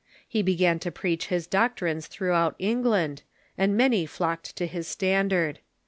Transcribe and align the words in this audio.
He 0.27 0.41
began 0.41 0.79
to 0.79 0.89
preach 0.91 1.27
his 1.27 1.45
doctrines 1.45 2.07
through 2.07 2.31
out 2.31 2.55
England, 2.57 3.21
and 3.55 3.77
many 3.77 4.07
flocked 4.07 4.55
to 4.55 4.65
his 4.65 4.87
standard. 4.87 5.59